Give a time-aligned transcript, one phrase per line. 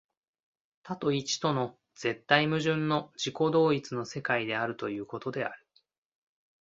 [0.81, 5.63] 多と一との絶対矛盾の自己同一の世界であるということである。